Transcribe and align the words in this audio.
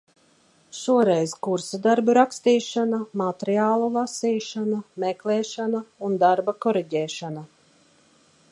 Šoreiz 0.75 1.33
kursa 1.47 1.79
darba 1.83 2.15
rakstīšana, 2.17 3.01
materiālu 3.23 3.91
lasīšana, 3.99 4.81
meklēšana 5.05 5.83
un 6.09 6.17
darba 6.25 6.57
koriģēšana. 6.67 7.45